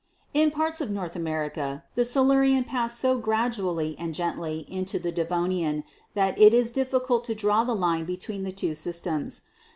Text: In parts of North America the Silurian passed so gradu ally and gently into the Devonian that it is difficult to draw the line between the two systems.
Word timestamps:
In 0.33 0.49
parts 0.49 0.81
of 0.81 0.89
North 0.89 1.15
America 1.15 1.83
the 1.93 2.03
Silurian 2.03 2.63
passed 2.63 2.99
so 2.99 3.19
gradu 3.21 3.59
ally 3.59 3.93
and 3.99 4.15
gently 4.15 4.65
into 4.67 4.97
the 4.97 5.11
Devonian 5.11 5.83
that 6.15 6.39
it 6.39 6.55
is 6.55 6.71
difficult 6.71 7.23
to 7.25 7.35
draw 7.35 7.63
the 7.63 7.75
line 7.75 8.05
between 8.05 8.43
the 8.43 8.51
two 8.51 8.73
systems. 8.73 9.43